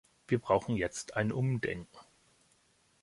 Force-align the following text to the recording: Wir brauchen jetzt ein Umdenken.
Wir 0.27 0.39
brauchen 0.39 0.77
jetzt 0.77 1.15
ein 1.15 1.31
Umdenken. 1.31 1.95